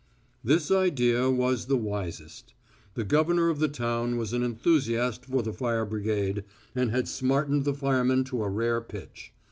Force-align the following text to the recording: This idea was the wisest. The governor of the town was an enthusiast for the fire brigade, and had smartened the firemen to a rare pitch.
This 0.43 0.71
idea 0.71 1.29
was 1.29 1.67
the 1.67 1.77
wisest. 1.77 2.55
The 2.95 3.03
governor 3.03 3.49
of 3.51 3.59
the 3.59 3.67
town 3.67 4.17
was 4.17 4.33
an 4.33 4.41
enthusiast 4.41 5.25
for 5.25 5.43
the 5.43 5.53
fire 5.53 5.85
brigade, 5.85 6.43
and 6.73 6.89
had 6.89 7.07
smartened 7.07 7.65
the 7.65 7.75
firemen 7.75 8.23
to 8.23 8.41
a 8.43 8.49
rare 8.49 8.81
pitch. 8.81 9.31